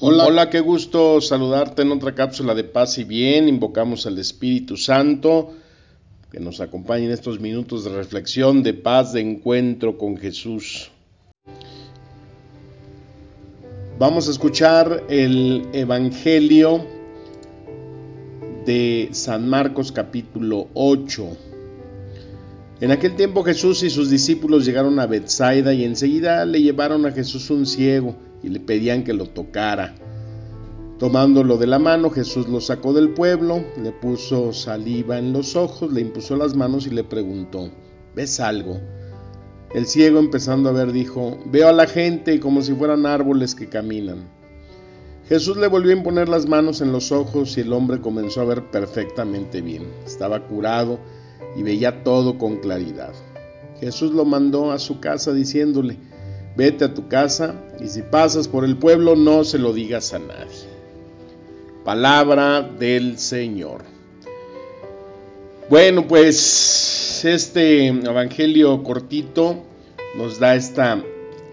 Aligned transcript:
Hola, 0.00 0.26
hola, 0.26 0.50
qué 0.50 0.60
gusto 0.60 1.20
saludarte 1.20 1.82
en 1.82 1.92
otra 1.92 2.14
cápsula 2.14 2.54
de 2.54 2.64
paz 2.64 2.98
y 2.98 3.04
bien. 3.04 3.48
Invocamos 3.48 4.06
al 4.06 4.18
Espíritu 4.18 4.76
Santo 4.76 5.52
que 6.32 6.40
nos 6.40 6.60
acompañe 6.60 7.06
en 7.06 7.12
estos 7.12 7.38
minutos 7.38 7.84
de 7.84 7.90
reflexión, 7.90 8.62
de 8.62 8.74
paz, 8.74 9.12
de 9.12 9.20
encuentro 9.20 9.96
con 9.96 10.16
Jesús. 10.16 10.90
Vamos 13.98 14.26
a 14.28 14.32
escuchar 14.32 15.04
el 15.08 15.68
Evangelio 15.72 16.84
de 18.66 19.10
San 19.12 19.48
Marcos 19.48 19.92
capítulo 19.92 20.68
8. 20.74 21.45
En 22.78 22.90
aquel 22.90 23.16
tiempo 23.16 23.42
Jesús 23.42 23.82
y 23.82 23.88
sus 23.88 24.10
discípulos 24.10 24.66
llegaron 24.66 25.00
a 25.00 25.06
Bethsaida 25.06 25.72
y 25.72 25.82
enseguida 25.82 26.44
le 26.44 26.60
llevaron 26.60 27.06
a 27.06 27.12
Jesús 27.12 27.48
un 27.48 27.64
ciego 27.64 28.14
y 28.42 28.50
le 28.50 28.60
pedían 28.60 29.02
que 29.02 29.14
lo 29.14 29.24
tocara. 29.30 29.94
Tomándolo 30.98 31.56
de 31.56 31.66
la 31.66 31.78
mano, 31.78 32.10
Jesús 32.10 32.48
lo 32.48 32.60
sacó 32.60 32.92
del 32.92 33.10
pueblo, 33.10 33.64
le 33.82 33.92
puso 33.92 34.52
saliva 34.52 35.18
en 35.18 35.32
los 35.32 35.56
ojos, 35.56 35.90
le 35.90 36.02
impuso 36.02 36.36
las 36.36 36.54
manos 36.54 36.86
y 36.86 36.90
le 36.90 37.02
preguntó, 37.02 37.70
¿ves 38.14 38.40
algo? 38.40 38.78
El 39.74 39.86
ciego 39.86 40.18
empezando 40.18 40.68
a 40.68 40.72
ver 40.72 40.92
dijo, 40.92 41.38
veo 41.46 41.68
a 41.68 41.72
la 41.72 41.86
gente 41.86 42.40
como 42.40 42.60
si 42.60 42.74
fueran 42.74 43.06
árboles 43.06 43.54
que 43.54 43.70
caminan. 43.70 44.28
Jesús 45.30 45.56
le 45.56 45.66
volvió 45.66 45.92
a 45.92 45.96
imponer 45.96 46.28
las 46.28 46.46
manos 46.46 46.82
en 46.82 46.92
los 46.92 47.10
ojos 47.10 47.56
y 47.56 47.62
el 47.62 47.72
hombre 47.72 48.02
comenzó 48.02 48.42
a 48.42 48.44
ver 48.44 48.70
perfectamente 48.70 49.62
bien. 49.62 49.86
Estaba 50.04 50.46
curado 50.46 51.00
y 51.56 51.62
veía 51.62 52.02
todo 52.04 52.38
con 52.38 52.56
claridad. 52.56 53.12
Jesús 53.80 54.12
lo 54.12 54.24
mandó 54.24 54.72
a 54.72 54.78
su 54.78 55.00
casa 55.00 55.32
diciéndole, 55.32 55.96
vete 56.56 56.84
a 56.84 56.94
tu 56.94 57.08
casa 57.08 57.54
y 57.80 57.88
si 57.88 58.02
pasas 58.02 58.48
por 58.48 58.64
el 58.64 58.76
pueblo 58.76 59.16
no 59.16 59.44
se 59.44 59.58
lo 59.58 59.72
digas 59.72 60.14
a 60.14 60.18
nadie. 60.18 60.76
Palabra 61.84 62.62
del 62.62 63.18
Señor. 63.18 63.82
Bueno, 65.68 66.06
pues 66.06 67.24
este 67.24 67.88
evangelio 67.88 68.82
cortito 68.82 69.64
nos 70.16 70.38
da 70.38 70.54
esta 70.54 71.02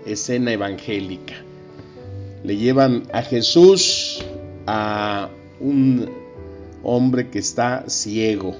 escena 0.05 0.53
evangélica. 0.53 1.35
Le 2.43 2.57
llevan 2.57 3.03
a 3.11 3.21
Jesús 3.21 4.23
a 4.65 5.29
un 5.59 6.09
hombre 6.83 7.29
que 7.29 7.39
está 7.39 7.85
ciego. 7.87 8.55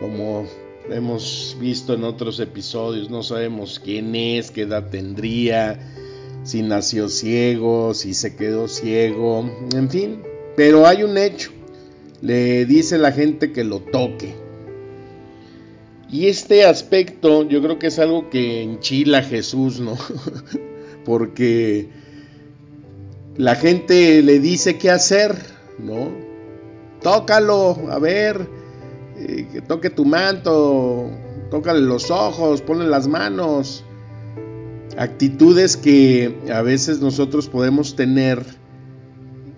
Como 0.00 0.46
hemos 0.90 1.56
visto 1.60 1.94
en 1.94 2.04
otros 2.04 2.38
episodios, 2.40 3.10
no 3.10 3.22
sabemos 3.22 3.80
quién 3.82 4.14
es, 4.14 4.50
qué 4.50 4.62
edad 4.62 4.90
tendría, 4.90 5.78
si 6.44 6.62
nació 6.62 7.08
ciego, 7.08 7.94
si 7.94 8.14
se 8.14 8.36
quedó 8.36 8.68
ciego, 8.68 9.50
en 9.74 9.90
fin. 9.90 10.22
Pero 10.56 10.86
hay 10.86 11.02
un 11.02 11.18
hecho, 11.18 11.50
le 12.20 12.66
dice 12.66 12.98
la 12.98 13.12
gente 13.12 13.52
que 13.52 13.64
lo 13.64 13.80
toque. 13.80 14.34
Y 16.10 16.28
este 16.28 16.64
aspecto 16.64 17.42
yo 17.42 17.60
creo 17.62 17.78
que 17.78 17.88
es 17.88 17.98
algo 17.98 18.30
que 18.30 18.62
enchila 18.62 19.18
a 19.18 19.22
Jesús, 19.22 19.80
¿no? 19.80 19.98
Porque 21.04 21.88
la 23.36 23.56
gente 23.56 24.22
le 24.22 24.38
dice 24.38 24.78
qué 24.78 24.90
hacer, 24.90 25.36
¿no? 25.78 26.10
Tócalo, 27.02 27.76
a 27.90 27.98
ver, 27.98 28.48
eh, 29.18 29.48
que 29.52 29.60
toque 29.62 29.90
tu 29.90 30.04
manto, 30.04 31.10
tócale 31.50 31.80
los 31.80 32.10
ojos, 32.10 32.62
ponle 32.62 32.86
las 32.86 33.08
manos 33.08 33.84
actitudes 34.96 35.76
que 35.76 36.38
a 36.52 36.62
veces 36.62 37.00
nosotros 37.00 37.48
podemos 37.48 37.96
tener 37.96 38.44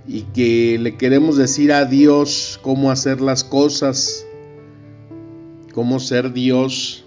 y 0.07 0.23
que 0.23 0.79
le 0.79 0.97
queremos 0.97 1.37
decir 1.37 1.73
a 1.73 1.85
Dios 1.85 2.59
cómo 2.63 2.91
hacer 2.91 3.21
las 3.21 3.45
cosas, 3.45 4.27
cómo 5.75 6.01
ser 6.01 6.33
Dios. 6.33 7.05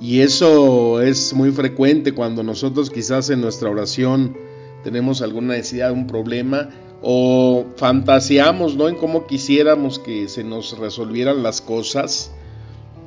Y 0.00 0.20
eso 0.20 1.00
es 1.00 1.32
muy 1.32 1.52
frecuente 1.52 2.12
cuando 2.12 2.42
nosotros 2.42 2.90
quizás 2.90 3.30
en 3.30 3.40
nuestra 3.40 3.70
oración 3.70 4.36
tenemos 4.82 5.22
alguna 5.22 5.54
necesidad, 5.54 5.92
un 5.92 6.06
problema, 6.06 6.68
o 7.02 7.66
fantaseamos 7.76 8.76
¿no? 8.76 8.88
en 8.88 8.96
cómo 8.96 9.26
quisiéramos 9.26 9.98
que 9.98 10.28
se 10.28 10.44
nos 10.44 10.78
resolvieran 10.78 11.42
las 11.42 11.60
cosas 11.60 12.32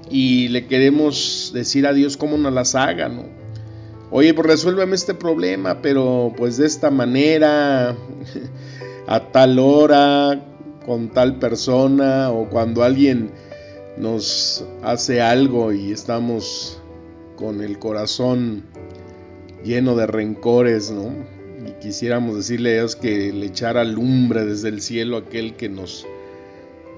y 0.10 0.48
le 0.50 0.68
queremos 0.68 1.52
decir 1.54 1.86
a 1.86 1.94
Dios 1.94 2.18
cómo 2.18 2.38
nos 2.38 2.54
las 2.54 2.76
haga, 2.76 3.10
¿no? 3.10 3.24
Oye, 4.12 4.34
pues 4.34 4.48
resuélveme 4.48 4.96
este 4.96 5.14
problema, 5.14 5.82
pero 5.82 6.34
pues 6.36 6.58
de 6.58 6.66
esta 6.66 6.90
manera, 6.90 7.96
a 9.08 9.20
tal 9.32 9.60
hora, 9.60 10.44
con 10.86 11.10
tal 11.10 11.38
persona, 11.38 12.32
o 12.32 12.50
cuando 12.50 12.84
alguien 12.84 13.32
nos 13.98 14.66
hace 14.82 15.22
algo 15.22 15.74
y 15.74 15.92
estamos 15.92 16.82
con 17.36 17.62
el 17.62 17.78
corazón 17.78 18.64
lleno 19.64 19.96
de 19.96 20.08
rencores, 20.08 20.90
¿no? 20.90 21.39
Quisiéramos 21.81 22.35
decirle 22.35 22.72
a 22.72 22.81
Dios 22.81 22.95
que 22.95 23.31
le 23.31 23.45
echara 23.45 23.85
lumbre 23.85 24.45
desde 24.45 24.67
el 24.69 24.81
cielo 24.81 25.16
a 25.16 25.19
aquel 25.22 25.56
que 25.56 25.69
nos 25.69 26.06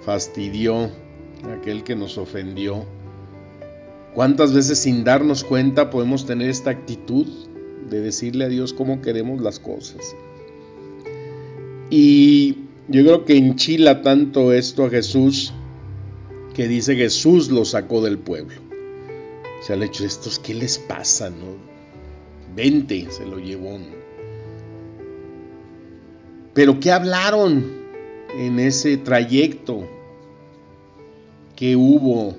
fastidió, 0.03 0.89
aquel 1.59 1.83
que 1.83 1.95
nos 1.95 2.17
ofendió. 2.17 2.85
¿Cuántas 4.15 4.53
veces 4.53 4.79
sin 4.79 5.03
darnos 5.03 5.43
cuenta 5.43 5.89
podemos 5.89 6.25
tener 6.25 6.49
esta 6.49 6.71
actitud 6.71 7.27
de 7.89 8.01
decirle 8.01 8.45
a 8.45 8.49
Dios 8.49 8.73
cómo 8.73 9.01
queremos 9.01 9.39
las 9.41 9.59
cosas? 9.59 10.15
Y 11.91 12.57
yo 12.87 13.03
creo 13.03 13.25
que 13.25 13.37
enchila 13.37 14.01
tanto 14.01 14.51
esto 14.51 14.85
a 14.85 14.89
Jesús 14.89 15.53
que 16.55 16.67
dice 16.67 16.95
Jesús 16.95 17.51
lo 17.51 17.65
sacó 17.65 18.01
del 18.01 18.17
pueblo. 18.17 18.59
O 19.61 19.63
sea, 19.63 19.75
el 19.75 19.83
hecho 19.83 20.05
estos, 20.05 20.39
¿qué 20.39 20.55
les 20.55 20.79
pasa? 20.79 21.29
No? 21.29 21.55
Vente, 22.55 23.07
se 23.11 23.25
lo 23.25 23.37
llevó. 23.37 23.77
Pero 26.53 26.79
¿qué 26.79 26.91
hablaron 26.91 27.65
en 28.37 28.59
ese 28.59 28.97
trayecto? 28.97 29.87
¿Qué 31.55 31.75
hubo? 31.75 32.35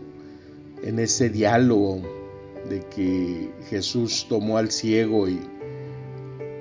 en 0.82 0.98
ese 0.98 1.30
diálogo 1.30 2.02
de 2.68 2.80
que 2.94 3.50
Jesús 3.68 4.26
tomó 4.28 4.58
al 4.58 4.70
ciego 4.70 5.28
y 5.28 5.38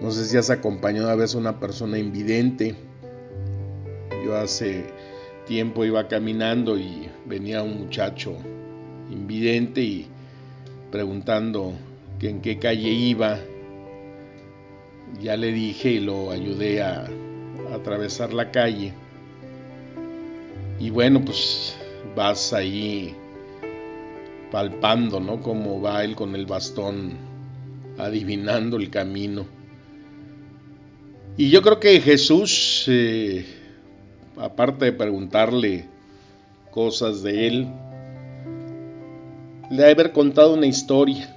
no 0.01 0.11
sé 0.11 0.25
si 0.25 0.37
has 0.37 0.49
acompañado 0.49 1.09
a 1.09 1.15
veces 1.15 1.35
a 1.35 1.39
una 1.39 1.59
persona 1.59 1.97
invidente. 1.97 2.75
Yo 4.25 4.35
hace 4.35 4.85
tiempo 5.45 5.85
iba 5.85 6.07
caminando 6.07 6.77
y 6.77 7.09
venía 7.25 7.63
un 7.63 7.79
muchacho 7.79 8.35
invidente 9.11 9.81
y 9.81 10.07
preguntando 10.91 11.73
que 12.19 12.29
en 12.29 12.41
qué 12.41 12.57
calle 12.57 12.89
iba. 12.89 13.39
Ya 15.19 15.35
le 15.35 15.51
dije 15.51 15.91
y 15.91 15.99
lo 15.99 16.31
ayudé 16.31 16.81
a, 16.81 17.05
a 17.05 17.09
atravesar 17.71 18.33
la 18.33 18.51
calle. 18.51 18.93
Y 20.79 20.89
bueno, 20.89 21.23
pues 21.23 21.75
vas 22.15 22.53
ahí 22.53 23.15
palpando, 24.51 25.19
¿no? 25.19 25.41
Cómo 25.41 25.81
va 25.81 26.03
él 26.03 26.15
con 26.15 26.35
el 26.35 26.45
bastón, 26.45 27.13
adivinando 27.97 28.77
el 28.77 28.89
camino. 28.89 29.45
Y 31.37 31.49
yo 31.49 31.61
creo 31.61 31.79
que 31.79 32.01
Jesús, 32.01 32.85
eh, 32.87 33.45
aparte 34.37 34.85
de 34.85 34.91
preguntarle 34.91 35.85
cosas 36.71 37.23
de 37.23 37.47
él, 37.47 37.67
le 39.69 39.83
ha 39.83 39.85
de 39.85 39.91
haber 39.91 40.11
contado 40.11 40.53
una 40.53 40.65
historia, 40.65 41.33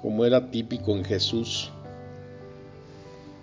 como 0.00 0.24
era 0.24 0.50
típico 0.50 0.92
en 0.96 1.04
Jesús. 1.04 1.70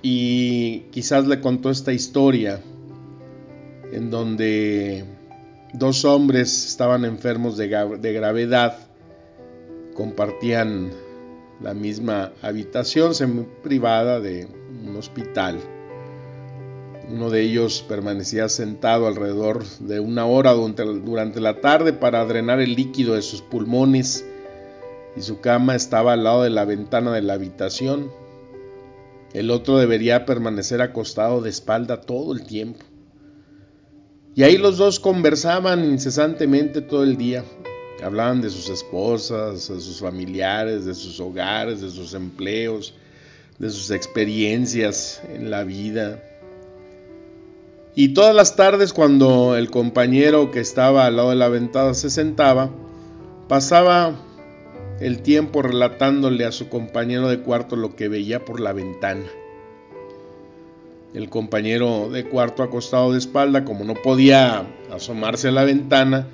Y 0.06 0.82
quizás 0.92 1.26
le 1.28 1.40
contó 1.40 1.70
esta 1.70 1.94
historia 1.94 2.60
en 3.94 4.12
donde 4.12 5.06
dos 5.74 6.04
hombres 6.04 6.68
estaban 6.68 7.06
enfermos 7.06 7.56
de, 7.56 7.68
gravedad 7.68 8.78
compartían 9.96 10.92
la 11.62 11.74
misma 11.74 12.34
habitación 12.42 13.14
privada 13.64 14.20
de 14.20 14.46
un 14.86 14.94
hospital. 14.98 15.60
Uno 17.10 17.30
de 17.30 17.42
ellos 17.42 17.86
permanecía 17.88 18.50
sentado 18.50 19.08
alrededor 19.08 19.64
de 19.80 20.02
una 20.02 20.26
hora 20.26 20.52
durante 20.52 21.40
la 21.40 21.62
tarde 21.62 21.94
para 21.94 22.26
drenar 22.26 22.60
el 22.60 22.76
líquido 22.76 23.14
de 23.14 23.22
sus 23.22 23.42
pulmones 23.42 24.26
y 25.16 25.22
su 25.22 25.40
cama 25.40 25.76
estaba 25.76 26.12
al 26.14 26.26
lado 26.26 26.44
de 26.44 26.50
la 26.50 26.66
ventana 26.66 27.14
de 27.14 27.22
la 27.22 27.34
habitación. 27.34 28.23
El 29.34 29.50
otro 29.50 29.78
debería 29.78 30.26
permanecer 30.26 30.82
acostado 30.82 31.42
de 31.42 31.50
espalda 31.50 32.02
todo 32.02 32.34
el 32.34 32.44
tiempo. 32.44 32.86
Y 34.36 34.44
ahí 34.44 34.58
los 34.58 34.78
dos 34.78 35.00
conversaban 35.00 35.86
incesantemente 35.86 36.82
todo 36.82 37.04
el 37.04 37.18
día. 37.18 37.44
Hablaban 38.04 38.42
de 38.42 38.50
sus 38.50 38.70
esposas, 38.70 39.70
de 39.70 39.80
sus 39.80 40.00
familiares, 40.00 40.86
de 40.86 40.94
sus 40.94 41.20
hogares, 41.20 41.82
de 41.82 41.90
sus 41.90 42.14
empleos, 42.14 42.94
de 43.60 43.70
sus 43.70 43.92
experiencias 43.92 45.22
en 45.34 45.50
la 45.50 45.64
vida. 45.64 46.22
Y 47.96 48.10
todas 48.10 48.36
las 48.36 48.56
tardes 48.56 48.92
cuando 48.94 49.56
el 49.56 49.70
compañero 49.70 50.52
que 50.52 50.60
estaba 50.60 51.06
al 51.06 51.16
lado 51.16 51.30
de 51.30 51.36
la 51.36 51.50
ventana 51.50 51.94
se 51.94 52.10
sentaba, 52.10 52.72
pasaba 53.48 54.16
el 55.04 55.22
tiempo 55.22 55.62
relatándole 55.62 56.46
a 56.46 56.54
su 56.54 56.70
compañero 56.70 57.28
de 57.28 57.42
cuarto 57.42 57.76
lo 57.76 57.94
que 57.94 58.08
veía 58.08 58.46
por 58.46 58.62
la 58.62 58.72
ventana. 58.72 59.26
El 61.14 61.30
compañero 61.30 62.10
de 62.10 62.24
cuarto 62.24 62.64
acostado 62.64 63.12
de 63.12 63.18
espalda, 63.18 63.66
como 63.66 63.84
no 63.84 63.96
podía 63.96 64.66
asomarse 64.94 65.50
a 65.50 65.52
la 65.52 65.66
ventana, 65.66 66.26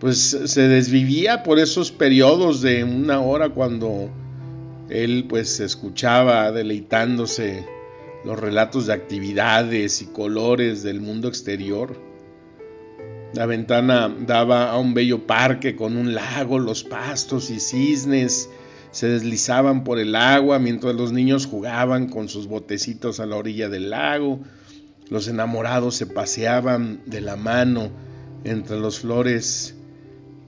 pues 0.00 0.18
se 0.18 0.62
desvivía 0.62 1.42
por 1.42 1.58
esos 1.58 1.92
periodos 1.92 2.62
de 2.62 2.84
una 2.84 3.20
hora 3.20 3.50
cuando 3.50 4.08
él 4.88 5.26
pues 5.28 5.60
escuchaba 5.60 6.50
deleitándose 6.52 7.66
los 8.24 8.40
relatos 8.40 8.86
de 8.86 8.94
actividades 8.94 10.00
y 10.00 10.06
colores 10.06 10.82
del 10.82 11.02
mundo 11.02 11.28
exterior. 11.28 11.94
La 13.32 13.46
ventana 13.46 14.14
daba 14.26 14.70
a 14.70 14.78
un 14.78 14.94
bello 14.94 15.26
parque 15.26 15.76
con 15.76 15.96
un 15.96 16.14
lago, 16.14 16.58
los 16.58 16.84
pastos 16.84 17.50
y 17.50 17.60
cisnes 17.60 18.48
se 18.96 19.08
deslizaban 19.08 19.84
por 19.84 19.98
el 19.98 20.16
agua 20.16 20.58
mientras 20.58 20.94
los 20.94 21.12
niños 21.12 21.44
jugaban 21.44 22.08
con 22.08 22.30
sus 22.30 22.46
botecitos 22.46 23.20
a 23.20 23.26
la 23.26 23.36
orilla 23.36 23.68
del 23.68 23.90
lago. 23.90 24.40
Los 25.10 25.28
enamorados 25.28 25.96
se 25.96 26.06
paseaban 26.06 27.02
de 27.04 27.20
la 27.20 27.36
mano 27.36 27.90
entre 28.44 28.80
las 28.80 29.00
flores 29.00 29.74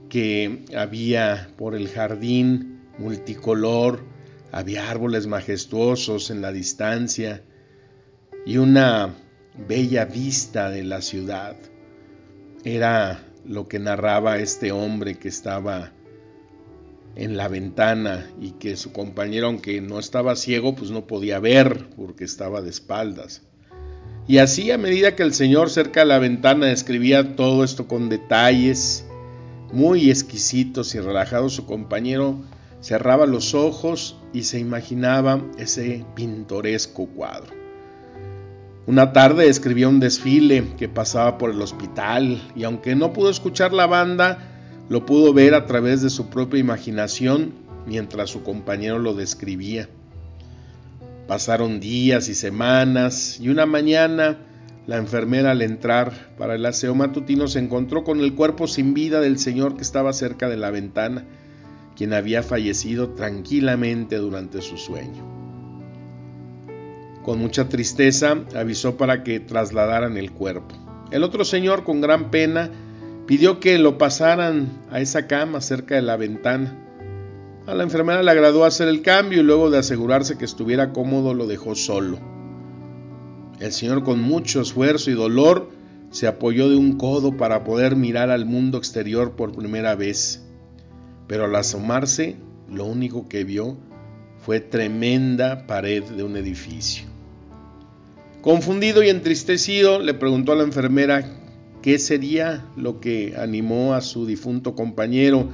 que 0.09 0.65
había 0.75 1.51
por 1.57 1.75
el 1.75 1.89
jardín 1.89 2.81
multicolor. 2.97 4.03
Había 4.51 4.89
árboles 4.89 5.27
majestuosos 5.27 6.31
en 6.31 6.41
la 6.41 6.51
distancia 6.51 7.43
y 8.47 8.57
una 8.57 9.13
bella 9.67 10.05
vista 10.05 10.71
de 10.71 10.83
la 10.83 11.01
ciudad. 11.01 11.55
Era 12.63 13.23
lo 13.45 13.67
que 13.67 13.79
narraba 13.79 14.37
este 14.37 14.71
hombre 14.71 15.15
que 15.15 15.29
estaba 15.29 15.91
en 17.15 17.37
la 17.37 17.47
ventana 17.47 18.29
y 18.39 18.51
que 18.51 18.75
su 18.75 18.91
compañero, 18.91 19.47
aunque 19.47 19.81
no 19.81 19.99
estaba 19.99 20.35
ciego, 20.35 20.75
pues 20.75 20.91
no 20.91 21.07
podía 21.07 21.39
ver 21.39 21.89
porque 21.95 22.23
estaba 22.23 22.61
de 22.61 22.69
espaldas. 22.69 23.43
Y 24.27 24.37
así 24.37 24.71
a 24.71 24.77
medida 24.77 25.15
que 25.15 25.23
el 25.23 25.33
Señor 25.33 25.69
cerca 25.69 26.01
de 26.01 26.05
la 26.05 26.19
ventana 26.19 26.67
describía 26.67 27.35
todo 27.35 27.63
esto 27.63 27.87
con 27.87 28.09
detalles 28.09 29.05
muy 29.71 30.09
exquisitos 30.09 30.93
y 30.95 30.99
relajados, 30.99 31.53
su 31.53 31.65
compañero 31.65 32.41
cerraba 32.81 33.25
los 33.25 33.53
ojos 33.53 34.17
y 34.33 34.43
se 34.43 34.59
imaginaba 34.59 35.41
ese 35.57 36.05
pintoresco 36.15 37.07
cuadro. 37.07 37.53
Una 38.89 39.13
tarde 39.13 39.47
escribía 39.49 39.87
un 39.87 39.99
desfile 39.99 40.63
que 40.75 40.89
pasaba 40.89 41.37
por 41.37 41.51
el 41.51 41.61
hospital 41.61 42.41
y 42.55 42.63
aunque 42.63 42.95
no 42.95 43.13
pudo 43.13 43.29
escuchar 43.29 43.71
la 43.71 43.85
banda, 43.85 44.39
lo 44.89 45.05
pudo 45.05 45.31
ver 45.31 45.53
a 45.53 45.67
través 45.67 46.01
de 46.01 46.09
su 46.09 46.31
propia 46.31 46.59
imaginación 46.59 47.53
mientras 47.85 48.31
su 48.31 48.41
compañero 48.41 48.97
lo 48.97 49.13
describía. 49.13 49.87
Pasaron 51.27 51.79
días 51.79 52.29
y 52.29 52.33
semanas 52.33 53.39
y 53.39 53.49
una 53.49 53.67
mañana 53.67 54.39
la 54.87 54.97
enfermera 54.97 55.51
al 55.51 55.61
entrar 55.61 56.33
para 56.35 56.55
el 56.55 56.65
aseo 56.65 56.95
matutino 56.95 57.47
se 57.47 57.59
encontró 57.59 58.03
con 58.03 58.21
el 58.21 58.33
cuerpo 58.33 58.65
sin 58.65 58.95
vida 58.95 59.21
del 59.21 59.37
señor 59.37 59.75
que 59.75 59.83
estaba 59.83 60.13
cerca 60.13 60.49
de 60.49 60.57
la 60.57 60.71
ventana, 60.71 61.25
quien 61.95 62.11
había 62.11 62.41
fallecido 62.41 63.09
tranquilamente 63.09 64.15
durante 64.15 64.63
su 64.63 64.77
sueño. 64.77 65.38
Con 67.29 67.37
mucha 67.37 67.69
tristeza 67.69 68.43
avisó 68.55 68.97
para 68.97 69.23
que 69.23 69.39
trasladaran 69.39 70.17
el 70.17 70.31
cuerpo. 70.31 70.73
El 71.11 71.23
otro 71.23 71.45
señor, 71.45 71.83
con 71.83 72.01
gran 72.01 72.31
pena, 72.31 72.71
pidió 73.27 73.59
que 73.59 73.77
lo 73.77 73.99
pasaran 73.99 74.67
a 74.89 74.99
esa 74.99 75.27
cama 75.27 75.61
cerca 75.61 75.93
de 75.93 76.01
la 76.01 76.17
ventana. 76.17 76.75
A 77.67 77.75
la 77.75 77.83
enfermera 77.83 78.23
le 78.23 78.31
agradó 78.31 78.65
hacer 78.65 78.87
el 78.87 79.03
cambio 79.03 79.41
y 79.41 79.43
luego 79.43 79.69
de 79.69 79.77
asegurarse 79.77 80.39
que 80.39 80.45
estuviera 80.45 80.91
cómodo 80.91 81.35
lo 81.35 81.45
dejó 81.45 81.75
solo. 81.75 82.17
El 83.59 83.73
señor 83.73 84.03
con 84.03 84.19
mucho 84.19 84.61
esfuerzo 84.61 85.11
y 85.11 85.13
dolor 85.13 85.69
se 86.09 86.25
apoyó 86.25 86.67
de 86.67 86.77
un 86.77 86.97
codo 86.97 87.37
para 87.37 87.63
poder 87.63 87.95
mirar 87.95 88.31
al 88.31 88.47
mundo 88.47 88.79
exterior 88.79 89.33
por 89.33 89.55
primera 89.55 89.93
vez. 89.93 90.43
Pero 91.27 91.45
al 91.45 91.55
asomarse, 91.55 92.37
lo 92.67 92.85
único 92.85 93.29
que 93.29 93.43
vio 93.43 93.77
fue 94.39 94.61
tremenda 94.61 95.67
pared 95.67 96.03
de 96.03 96.23
un 96.23 96.35
edificio. 96.35 97.08
Confundido 98.41 99.03
y 99.03 99.09
entristecido, 99.09 99.99
le 99.99 100.13
preguntó 100.13 100.53
a 100.53 100.55
la 100.55 100.63
enfermera 100.63 101.25
qué 101.81 101.99
sería 101.99 102.65
lo 102.77 103.01
que 103.01 103.35
animó 103.37 103.93
a 103.93 104.01
su 104.01 104.25
difunto 104.25 104.75
compañero 104.75 105.49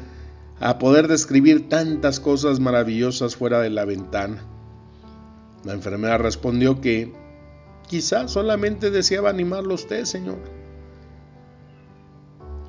a 0.59 0.77
poder 0.77 1.07
describir 1.07 1.67
tantas 1.67 2.19
cosas 2.19 2.59
maravillosas 2.59 3.35
fuera 3.35 3.59
de 3.59 3.71
la 3.71 3.85
ventana. 3.85 4.43
La 5.63 5.73
enfermera 5.73 6.19
respondió 6.19 6.79
que 6.79 7.11
quizá 7.87 8.27
solamente 8.27 8.91
deseaba 8.91 9.31
animarlo 9.31 9.73
usted, 9.73 10.05
señor. 10.05 10.37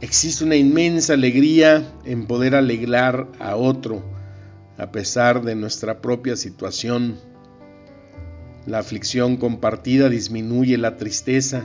Existe 0.00 0.44
una 0.44 0.56
inmensa 0.56 1.12
alegría 1.12 1.92
en 2.04 2.26
poder 2.26 2.54
alegrar 2.54 3.28
a 3.38 3.56
otro 3.56 4.02
a 4.78 4.90
pesar 4.92 5.42
de 5.42 5.54
nuestra 5.54 6.00
propia 6.00 6.36
situación 6.36 7.18
la 8.66 8.78
aflicción 8.78 9.36
compartida 9.36 10.08
disminuye 10.08 10.76
la 10.76 10.96
tristeza, 10.96 11.64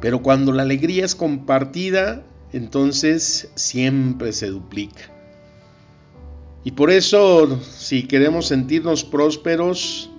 pero 0.00 0.22
cuando 0.22 0.52
la 0.52 0.62
alegría 0.62 1.04
es 1.04 1.14
compartida, 1.14 2.24
entonces 2.52 3.50
siempre 3.56 4.32
se 4.32 4.46
duplica. 4.46 5.10
Y 6.62 6.70
por 6.70 6.90
eso, 6.90 7.60
si 7.62 8.04
queremos 8.04 8.46
sentirnos 8.46 9.04
prósperos, 9.04 10.10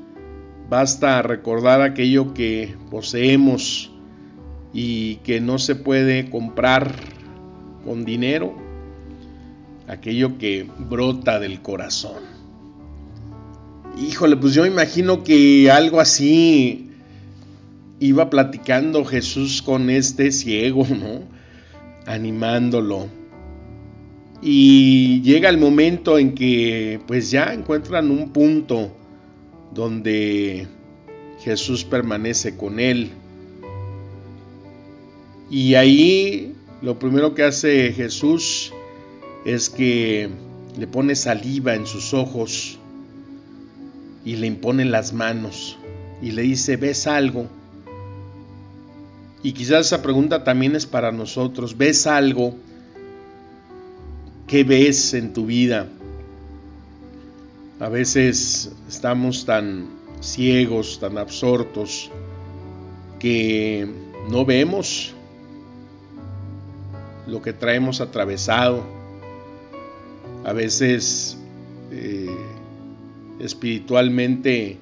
basta 0.70 1.22
recordar 1.22 1.82
aquello 1.82 2.34
que 2.34 2.75
poseemos 2.92 3.92
y 4.74 5.16
que 5.18 5.40
no 5.40 5.58
se 5.58 5.75
puede 5.75 6.30
comprar 6.30 6.94
con 7.86 8.04
dinero, 8.04 8.54
aquello 9.88 10.38
que 10.38 10.70
brota 10.78 11.40
del 11.40 11.62
corazón. 11.62 12.35
Híjole, 13.98 14.36
pues 14.36 14.54
yo 14.54 14.66
imagino 14.66 15.24
que 15.24 15.72
algo 15.72 16.02
así 16.02 16.90
iba 18.00 18.30
platicando 18.30 19.06
Jesús 19.06 19.62
con 19.62 19.90
este 19.90 20.32
ciego, 20.34 20.86
¿no? 20.90 21.22
Animándolo. 22.06 23.08
Y 24.42 25.22
llega 25.22 25.50
el 25.50 25.58
momento 25.58 26.20
en 26.20 26.36
que 26.36 27.00
pues 27.08 27.32
ya 27.32 27.54
encuentran 27.54 28.12
un 28.12 28.32
punto 28.32 28.92
donde 29.74 30.68
Jesús 31.40 31.86
permanece 31.86 32.58
con 32.58 32.82
él. 32.82 33.12
Y 35.50 35.75
ahí 35.75 36.54
lo 36.82 37.00
primero 37.00 37.34
que 37.34 37.44
hace 37.44 37.94
Jesús 37.94 38.74
es 39.46 39.70
que 39.70 40.30
le 40.78 40.88
pone 40.88 41.16
saliva 41.16 41.75
en 41.75 41.86
sus 41.86 42.14
ojos 42.14 42.78
y 44.25 44.36
le 44.36 44.48
impone 44.48 44.84
las 44.84 45.13
manos 45.13 45.77
y 46.22 46.32
le 46.32 46.41
dice, 46.41 46.75
¿ves 46.75 47.08
algo? 47.08 47.48
Y 49.44 49.53
quizás 49.53 49.86
esa 49.86 50.01
pregunta 50.01 50.44
también 50.44 50.75
es 50.75 50.88
para 50.88 51.12
nosotros, 51.12 51.77
¿ves 51.77 52.08
algo? 52.08 52.55
¿Qué 54.48 54.63
ves 54.63 55.13
en 55.13 55.34
tu 55.34 55.46
vida? 55.46 55.88
A 57.79 57.89
veces 57.89 58.72
estamos 58.89 59.46
tan 59.46 59.88
ciegos, 60.22 61.00
tan 61.00 61.20
absortos, 61.20 62.10
que 63.20 63.88
no 64.29 64.46
vemos 64.46 65.13
lo 67.27 67.41
que 67.41 67.53
traemos 67.53 68.01
atravesado. 68.01 68.84
A 70.44 70.53
veces 70.53 71.38
eh, 71.91 72.36
espiritualmente 73.39 74.77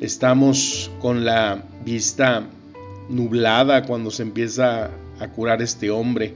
estamos 0.00 0.90
con 1.00 1.24
la 1.24 1.64
vista 1.84 2.46
nublada 3.08 3.84
cuando 3.84 4.10
se 4.10 4.22
empieza 4.22 4.90
a 5.20 5.28
curar 5.28 5.62
este 5.62 5.90
hombre. 5.90 6.34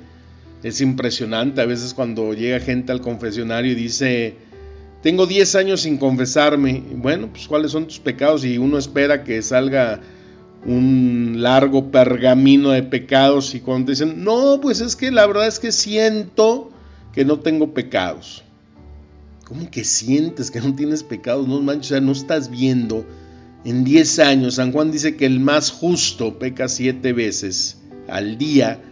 Es 0.62 0.80
impresionante 0.80 1.60
a 1.60 1.66
veces 1.66 1.94
cuando 1.94 2.32
llega 2.32 2.60
gente 2.60 2.92
al 2.92 3.00
confesionario 3.00 3.72
y 3.72 3.74
dice, 3.74 4.36
tengo 5.02 5.26
10 5.26 5.54
años 5.56 5.82
sin 5.82 5.98
confesarme. 5.98 6.82
Bueno, 6.94 7.28
pues 7.28 7.46
cuáles 7.46 7.72
son 7.72 7.86
tus 7.86 7.98
pecados 7.98 8.44
y 8.44 8.58
uno 8.58 8.78
espera 8.78 9.24
que 9.24 9.42
salga 9.42 10.00
un 10.64 11.36
largo 11.38 11.90
pergamino 11.90 12.70
de 12.70 12.82
pecados 12.82 13.54
y 13.54 13.60
cuando 13.60 13.90
dicen, 13.90 14.24
no, 14.24 14.58
pues 14.60 14.80
es 14.80 14.96
que 14.96 15.10
la 15.10 15.26
verdad 15.26 15.46
es 15.46 15.60
que 15.60 15.70
siento 15.70 16.70
que 17.12 17.24
no 17.24 17.38
tengo 17.38 17.72
pecados. 17.72 18.42
¿Cómo 19.46 19.70
que 19.70 19.84
sientes 19.84 20.50
que 20.50 20.60
no 20.60 20.74
tienes 20.74 21.04
pecados? 21.04 21.46
No 21.46 21.60
manches, 21.60 21.92
o 21.92 21.94
sea, 21.94 22.00
no 22.00 22.10
estás 22.10 22.50
viendo. 22.50 23.06
En 23.64 23.84
10 23.84 24.18
años, 24.18 24.56
San 24.56 24.72
Juan 24.72 24.90
dice 24.90 25.14
que 25.14 25.24
el 25.24 25.38
más 25.38 25.70
justo 25.70 26.36
peca 26.36 26.66
siete 26.66 27.12
veces 27.12 27.78
al 28.08 28.38
día. 28.38 28.82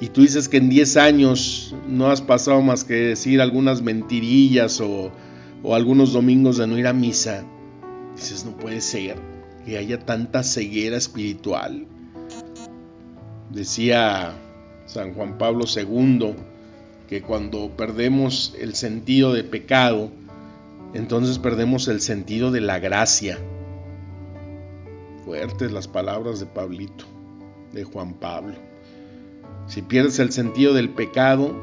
Y 0.00 0.08
tú 0.08 0.22
dices 0.22 0.48
que 0.48 0.56
en 0.56 0.68
10 0.68 0.96
años 0.96 1.76
no 1.88 2.10
has 2.10 2.22
pasado 2.22 2.60
más 2.60 2.82
que 2.82 2.94
decir 2.94 3.40
algunas 3.40 3.82
mentirillas 3.82 4.80
o, 4.80 5.12
o 5.62 5.74
algunos 5.76 6.12
domingos 6.12 6.56
de 6.56 6.66
no 6.66 6.76
ir 6.76 6.88
a 6.88 6.92
misa. 6.92 7.44
Dices, 8.16 8.44
no 8.44 8.56
puede 8.56 8.80
ser 8.80 9.14
que 9.64 9.78
haya 9.78 10.00
tanta 10.00 10.42
ceguera 10.42 10.96
espiritual. 10.96 11.86
Decía 13.52 14.34
San 14.86 15.14
Juan 15.14 15.38
Pablo 15.38 15.66
II 15.72 16.34
que 17.08 17.22
cuando 17.22 17.70
perdemos 17.76 18.54
el 18.58 18.74
sentido 18.74 19.32
de 19.32 19.44
pecado, 19.44 20.10
entonces 20.92 21.38
perdemos 21.38 21.88
el 21.88 22.00
sentido 22.00 22.50
de 22.50 22.60
la 22.60 22.78
gracia. 22.78 23.38
Fuertes 25.24 25.72
las 25.72 25.88
palabras 25.88 26.40
de 26.40 26.46
Pablito, 26.46 27.04
de 27.72 27.84
Juan 27.84 28.14
Pablo. 28.14 28.54
Si 29.66 29.82
pierdes 29.82 30.18
el 30.18 30.32
sentido 30.32 30.74
del 30.74 30.90
pecado, 30.90 31.54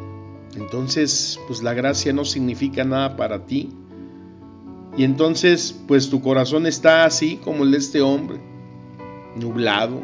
entonces 0.56 1.40
pues 1.48 1.64
la 1.64 1.74
gracia 1.74 2.14
no 2.14 2.26
significa 2.26 2.84
nada 2.84 3.16
para 3.16 3.46
ti. 3.46 3.72
Y 4.96 5.04
entonces 5.04 5.76
pues 5.88 6.10
tu 6.10 6.22
corazón 6.22 6.68
está 6.68 7.06
así 7.06 7.38
como 7.38 7.64
el 7.64 7.72
de 7.72 7.78
este 7.78 8.02
hombre, 8.02 8.40
nublado. 9.36 10.02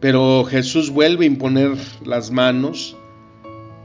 Pero 0.00 0.44
Jesús 0.44 0.90
vuelve 0.90 1.24
a 1.24 1.28
imponer 1.28 1.76
las 2.04 2.30
manos 2.30 2.96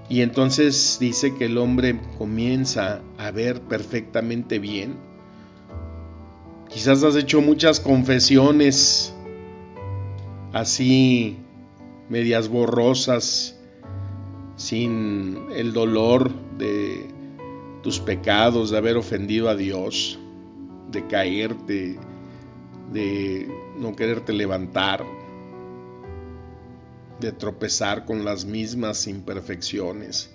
y 0.10 0.22
entonces 0.22 0.98
dice 1.00 1.36
que 1.36 1.46
el 1.46 1.58
hombre 1.58 2.00
comienza 2.18 3.02
a 3.18 3.32
ver 3.32 3.62
perfectamente 3.62 4.60
bien. 4.60 4.96
Quizás 6.70 7.04
has 7.04 7.16
hecho 7.16 7.42
muchas 7.42 7.80
confesiones 7.80 9.14
así 10.54 11.38
medias 12.10 12.50
borrosas, 12.50 13.58
sin 14.58 15.48
el 15.56 15.72
dolor 15.72 16.30
de 16.58 17.08
tus 17.84 18.00
pecados, 18.00 18.70
de 18.70 18.78
haber 18.78 18.98
ofendido 18.98 19.50
a 19.50 19.56
Dios, 19.56 20.20
de 20.92 21.08
caerte, 21.08 21.98
de 22.92 23.50
no 23.80 23.96
quererte 23.96 24.34
levantar, 24.34 25.06
de 27.22 27.32
tropezar 27.32 28.04
con 28.06 28.26
las 28.26 28.44
mismas 28.44 29.08
imperfecciones, 29.08 30.30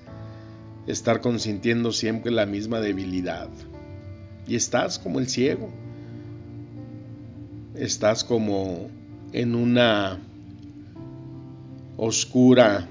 estar 0.86 1.20
consintiendo 1.20 1.92
siempre 1.92 2.30
la 2.30 2.46
misma 2.46 2.80
debilidad. 2.80 3.50
Y 4.46 4.54
estás 4.54 4.98
como 4.98 5.18
el 5.18 5.28
ciego, 5.28 5.68
estás 7.74 8.24
como 8.24 8.88
en 9.32 9.54
una 9.54 10.18
oscura 11.96 12.88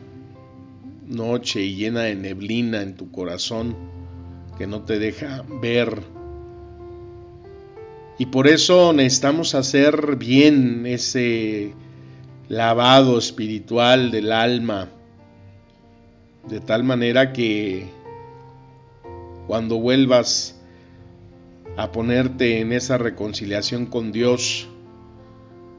noche 1.08 1.62
y 1.62 1.76
llena 1.76 2.02
de 2.02 2.16
neblina 2.16 2.82
en 2.82 2.96
tu 2.96 3.10
corazón 3.12 3.76
que 4.58 4.68
no 4.68 4.82
te 4.84 5.00
deja 5.00 5.46
ver. 5.62 6.02
Y 8.18 8.28
por 8.28 8.48
eso 8.48 8.94
necesitamos 8.94 9.56
hacer 9.56 10.16
bien 10.16 10.86
ese 10.86 11.74
lavado 12.48 13.18
espiritual 13.18 14.12
del 14.12 14.32
alma, 14.32 14.90
de 16.48 16.60
tal 16.60 16.84
manera 16.84 17.34
que 17.34 17.90
cuando 19.48 19.78
vuelvas 19.80 20.60
a 21.78 21.92
ponerte 21.92 22.60
en 22.60 22.72
esa 22.72 22.98
reconciliación 22.98 23.88
con 23.88 24.12
Dios, 24.12 24.68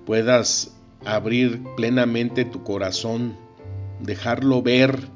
puedas 0.05 0.77
abrir 1.05 1.63
plenamente 1.77 2.45
tu 2.45 2.63
corazón, 2.65 3.37
dejarlo 4.01 4.63
ver 4.63 5.09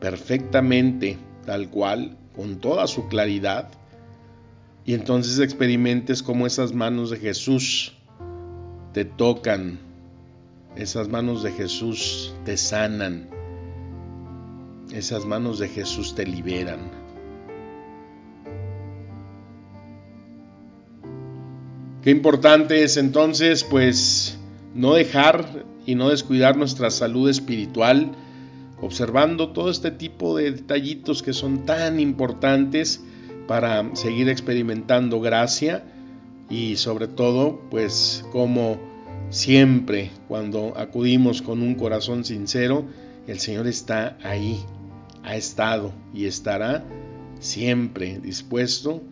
perfectamente, 0.00 1.18
tal 1.44 1.70
cual, 1.70 2.16
con 2.34 2.60
toda 2.60 2.86
su 2.86 3.08
claridad, 3.08 3.70
y 4.84 4.94
entonces 4.94 5.38
experimentes 5.38 6.22
cómo 6.22 6.46
esas 6.46 6.72
manos 6.72 7.10
de 7.10 7.18
Jesús 7.18 7.94
te 8.92 9.04
tocan, 9.04 9.87
esas 10.76 11.08
manos 11.08 11.42
de 11.42 11.52
Jesús 11.52 12.32
te 12.44 12.56
sanan, 12.56 13.28
esas 14.92 15.24
manos 15.24 15.58
de 15.58 15.68
Jesús 15.68 16.14
te 16.14 16.24
liberan. 16.24 16.90
Qué 22.02 22.10
importante 22.10 22.84
es 22.84 22.96
entonces, 22.96 23.64
pues, 23.64 24.38
no 24.74 24.94
dejar 24.94 25.66
y 25.84 25.94
no 25.94 26.10
descuidar 26.10 26.56
nuestra 26.56 26.90
salud 26.90 27.28
espiritual, 27.28 28.12
observando 28.80 29.50
todo 29.50 29.70
este 29.70 29.90
tipo 29.90 30.36
de 30.36 30.52
detallitos 30.52 31.22
que 31.22 31.32
son 31.32 31.66
tan 31.66 31.98
importantes 31.98 33.04
para 33.46 33.94
seguir 33.96 34.28
experimentando 34.28 35.20
gracia 35.20 35.84
y 36.48 36.76
sobre 36.76 37.08
todo, 37.08 37.60
pues, 37.70 38.24
como 38.32 38.78
siempre 39.30 40.10
cuando 40.26 40.72
acudimos 40.76 41.42
con 41.42 41.62
un 41.62 41.74
corazón 41.74 42.24
sincero, 42.24 42.84
el 43.26 43.38
Señor 43.40 43.66
está 43.66 44.16
ahí, 44.22 44.60
ha 45.22 45.36
estado 45.36 45.92
y 46.14 46.26
estará 46.26 46.84
siempre 47.40 48.18
dispuesto 48.20 49.02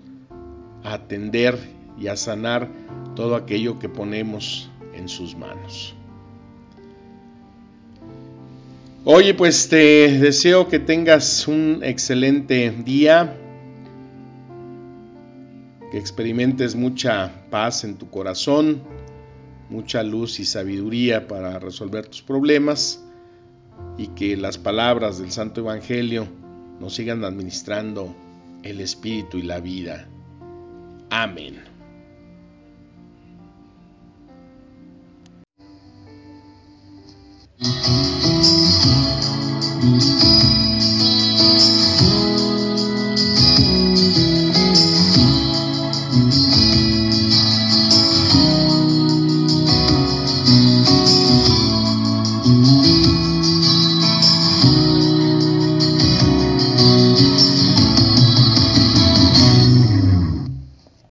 a 0.82 0.94
atender 0.94 1.58
y 1.98 2.08
a 2.08 2.16
sanar 2.16 2.68
todo 3.14 3.36
aquello 3.36 3.78
que 3.78 3.88
ponemos 3.88 4.70
en 4.94 5.08
sus 5.08 5.36
manos. 5.36 5.94
Oye, 9.04 9.34
pues 9.34 9.68
te 9.68 10.18
deseo 10.18 10.68
que 10.68 10.80
tengas 10.80 11.46
un 11.46 11.80
excelente 11.84 12.72
día, 12.84 13.36
que 15.92 15.98
experimentes 15.98 16.74
mucha 16.74 17.30
paz 17.48 17.84
en 17.84 17.96
tu 17.96 18.10
corazón, 18.10 18.82
mucha 19.68 20.02
luz 20.02 20.40
y 20.40 20.44
sabiduría 20.44 21.26
para 21.26 21.58
resolver 21.58 22.06
tus 22.06 22.22
problemas 22.22 23.02
y 23.98 24.08
que 24.08 24.36
las 24.36 24.58
palabras 24.58 25.18
del 25.18 25.30
Santo 25.30 25.60
Evangelio 25.60 26.26
nos 26.80 26.94
sigan 26.94 27.24
administrando 27.24 28.14
el 28.62 28.80
espíritu 28.80 29.38
y 29.38 29.42
la 29.42 29.60
vida. 29.60 30.08
Amén. 31.10 31.62